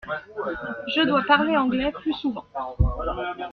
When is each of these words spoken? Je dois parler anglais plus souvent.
Je 0.95 1.03
dois 1.05 1.21
parler 1.27 1.55
anglais 1.55 1.91
plus 1.91 2.13
souvent. 2.13 2.43